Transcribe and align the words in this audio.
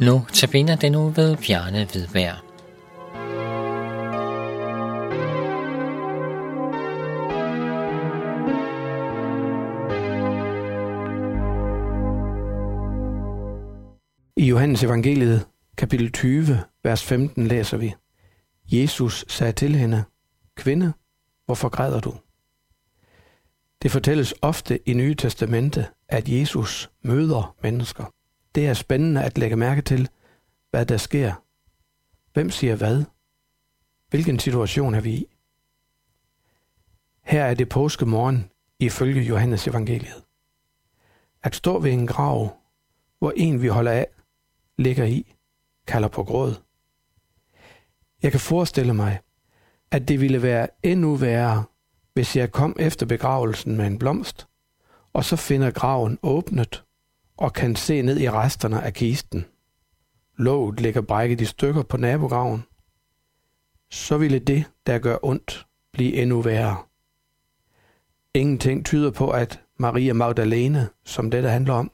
Nu 0.00 0.26
tabiner 0.32 0.76
den 0.76 0.92
nu 0.92 1.08
ved 1.08 1.36
Bjarne 1.36 1.84
Hvidberg. 1.84 2.36
I 14.36 14.46
Johannes 14.48 14.82
evangeliet, 14.82 15.46
kapitel 15.76 16.12
20, 16.12 16.58
vers 16.84 17.04
15, 17.04 17.46
læser 17.46 17.76
vi. 17.76 17.94
Jesus 18.72 19.24
sagde 19.28 19.52
til 19.52 19.74
hende, 19.74 20.04
Kvinde, 20.56 20.92
hvorfor 21.46 21.68
græder 21.68 22.00
du? 22.00 22.14
Det 23.82 23.90
fortælles 23.90 24.34
ofte 24.42 24.88
i 24.88 24.92
Nye 24.92 25.14
Testamente, 25.14 25.86
at 26.08 26.28
Jesus 26.28 26.90
møder 27.02 27.56
mennesker. 27.62 28.04
Det 28.58 28.66
er 28.66 28.74
spændende 28.74 29.24
at 29.24 29.38
lægge 29.38 29.56
mærke 29.56 29.82
til, 29.82 30.08
hvad 30.70 30.86
der 30.86 30.96
sker. 30.96 31.44
Hvem 32.32 32.50
siger 32.50 32.76
hvad? 32.76 33.04
Hvilken 34.08 34.38
situation 34.38 34.94
er 34.94 35.00
vi 35.00 35.12
i? 35.12 35.26
Her 37.22 37.44
er 37.44 37.54
det 37.54 37.68
påskemorgen 37.68 38.50
ifølge 38.78 39.22
Johannes 39.22 39.68
evangeliet. 39.68 40.24
At 41.42 41.54
stå 41.54 41.78
ved 41.78 41.92
en 41.92 42.06
grav, 42.06 42.56
hvor 43.18 43.32
en 43.36 43.62
vi 43.62 43.68
holder 43.68 43.92
af, 43.92 44.06
ligger 44.78 45.04
i, 45.04 45.34
kalder 45.86 46.08
på 46.08 46.24
gråd. 46.24 46.54
Jeg 48.22 48.30
kan 48.30 48.40
forestille 48.40 48.94
mig, 48.94 49.20
at 49.90 50.08
det 50.08 50.20
ville 50.20 50.42
være 50.42 50.68
endnu 50.82 51.14
værre, 51.14 51.64
hvis 52.12 52.36
jeg 52.36 52.52
kom 52.52 52.76
efter 52.78 53.06
begravelsen 53.06 53.76
med 53.76 53.86
en 53.86 53.98
blomst, 53.98 54.48
og 55.12 55.24
så 55.24 55.36
finder 55.36 55.70
graven 55.70 56.18
åbnet 56.22 56.84
og 57.38 57.52
kan 57.52 57.76
se 57.76 58.02
ned 58.02 58.20
i 58.20 58.30
resterne 58.30 58.82
af 58.82 58.94
kisten. 58.94 59.44
Låget 60.36 60.80
ligger 60.80 61.00
brækket 61.00 61.40
i 61.40 61.44
stykker 61.44 61.82
på 61.82 61.96
nabograven. 61.96 62.64
Så 63.90 64.18
ville 64.18 64.38
det, 64.38 64.64
der 64.86 64.98
gør 64.98 65.16
ondt, 65.22 65.66
blive 65.92 66.14
endnu 66.14 66.40
værre. 66.40 66.76
Ingenting 68.34 68.86
tyder 68.86 69.10
på, 69.10 69.30
at 69.30 69.62
Maria 69.76 70.12
Magdalene, 70.12 70.88
som 71.04 71.30
dette 71.30 71.48
handler 71.48 71.74
om, 71.74 71.90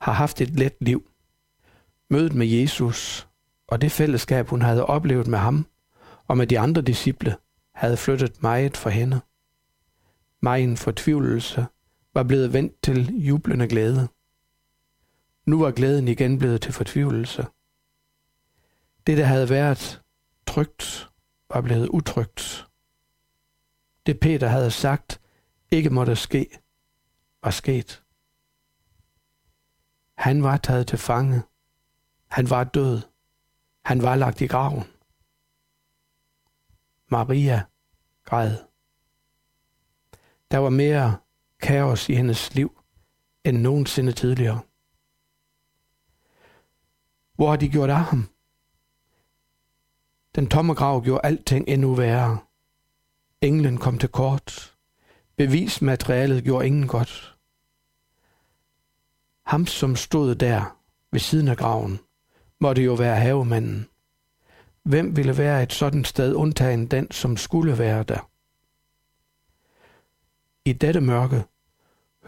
har 0.00 0.12
haft 0.12 0.40
et 0.40 0.50
let 0.50 0.74
liv. 0.80 1.10
Mødet 2.10 2.34
med 2.34 2.46
Jesus 2.46 3.28
og 3.68 3.80
det 3.80 3.92
fællesskab, 3.92 4.48
hun 4.48 4.62
havde 4.62 4.86
oplevet 4.86 5.26
med 5.26 5.38
ham 5.38 5.66
og 6.26 6.36
med 6.36 6.46
de 6.46 6.58
andre 6.58 6.82
disciple, 6.82 7.36
havde 7.74 7.96
flyttet 7.96 8.42
meget 8.42 8.76
for 8.76 8.90
hende. 8.90 9.20
Megen 10.42 10.76
fortvivlelse 10.76 11.66
var 12.14 12.22
blevet 12.22 12.52
vendt 12.52 12.82
til 12.82 13.18
jublende 13.18 13.68
glæde. 13.68 14.08
Nu 15.46 15.60
var 15.60 15.70
glæden 15.70 16.08
igen 16.08 16.38
blevet 16.38 16.62
til 16.62 16.72
fortvivlelse. 16.72 17.46
Det, 19.06 19.18
der 19.18 19.24
havde 19.24 19.50
været 19.50 20.02
trygt, 20.46 21.08
var 21.50 21.60
blevet 21.60 21.88
utrygt. 21.88 22.66
Det 24.06 24.20
Peter 24.20 24.48
havde 24.48 24.70
sagt, 24.70 25.20
ikke 25.70 25.90
måtte 25.90 26.16
ske, 26.16 26.58
var 27.42 27.50
sket. 27.50 28.02
Han 30.14 30.42
var 30.42 30.56
taget 30.56 30.86
til 30.86 30.98
fange. 30.98 31.42
Han 32.28 32.50
var 32.50 32.64
død. 32.64 33.00
Han 33.84 34.02
var 34.02 34.16
lagt 34.16 34.40
i 34.40 34.46
graven. 34.46 34.84
Maria 37.08 37.62
græd. 38.24 38.56
Der 40.50 40.58
var 40.58 40.70
mere 40.70 41.16
kaos 41.62 42.08
i 42.08 42.14
hendes 42.14 42.54
liv 42.54 42.80
end 43.44 43.58
nogensinde 43.58 44.12
tidligere. 44.12 44.60
Hvor 47.40 47.48
har 47.50 47.56
de 47.56 47.68
gjort 47.68 47.90
af 47.90 48.04
ham? 48.04 48.28
Den 50.34 50.48
tomme 50.48 50.74
grav 50.74 51.02
gjorde 51.04 51.20
alting 51.24 51.68
endnu 51.68 51.94
værre. 51.94 52.38
Englen 53.40 53.78
kom 53.78 53.98
til 53.98 54.08
kort. 54.08 54.76
Bevismaterialet 55.36 56.44
gjorde 56.44 56.66
ingen 56.66 56.88
godt. 56.88 57.36
Ham, 59.46 59.66
som 59.66 59.96
stod 59.96 60.34
der 60.34 60.78
ved 61.12 61.20
siden 61.20 61.48
af 61.48 61.56
graven, 61.56 62.00
måtte 62.60 62.82
jo 62.82 62.94
være 62.94 63.16
havemanden. 63.16 63.88
Hvem 64.82 65.16
ville 65.16 65.38
være 65.38 65.62
et 65.62 65.72
sådan 65.72 66.04
sted 66.04 66.34
undtagen 66.34 66.86
den, 66.86 67.10
som 67.10 67.36
skulle 67.36 67.78
være 67.78 68.02
der? 68.02 68.30
I 70.64 70.72
dette 70.72 71.00
mørke 71.00 71.44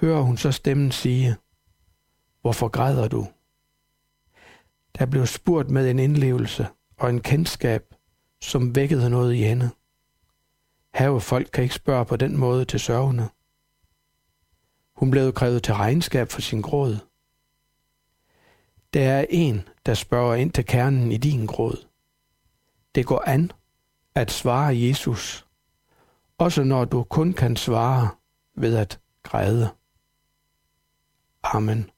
hører 0.01 0.21
hun 0.21 0.37
så 0.37 0.53
stemmen 0.53 0.93
sige, 0.93 1.37
Hvorfor 2.41 2.69
græder 2.69 3.09
du? 3.09 3.27
Der 4.99 5.07
blev 5.07 5.27
spurgt 5.27 5.71
med 5.71 5.91
en 5.91 5.99
indlevelse 5.99 6.67
og 6.97 7.11
en 7.11 7.21
kendskab, 7.21 7.95
som 8.41 8.75
vækkede 8.75 9.11
noget 9.11 9.35
i 9.35 9.43
hende. 9.43 9.71
Havefolk 10.95 11.51
kan 11.53 11.63
ikke 11.63 11.75
spørge 11.75 12.05
på 12.05 12.17
den 12.17 12.37
måde 12.37 12.65
til 12.65 12.81
sørgende. 12.81 13.29
Hun 14.97 15.11
blev 15.11 15.33
krævet 15.33 15.63
til 15.63 15.75
regnskab 15.75 16.31
for 16.31 16.41
sin 16.41 16.61
gråd. 16.61 16.99
Der 18.95 19.13
er 19.13 19.27
en, 19.31 19.69
der 19.87 19.95
spørger 19.95 20.35
ind 20.35 20.53
til 20.53 20.67
kernen 20.67 21.13
i 21.13 21.17
din 21.17 21.47
gråd. 21.47 21.87
Det 22.95 23.07
går 23.07 23.23
an 23.27 23.51
at 24.15 24.31
svare 24.31 24.79
Jesus, 24.79 25.47
også 26.39 26.65
når 26.65 26.85
du 26.85 27.03
kun 27.03 27.33
kan 27.33 27.57
svare 27.57 28.09
ved 28.55 28.77
at 28.77 29.01
græde. 29.23 29.69
Amen. 31.43 31.92